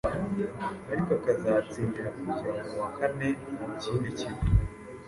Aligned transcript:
ariko 0.91 1.11
akazatsindira 1.19 2.09
kujya 2.19 2.51
mu 2.67 2.73
wa 2.81 2.89
kane 2.97 3.29
ku 3.57 3.69
kindi 3.81 4.09
kigo. 4.17 4.43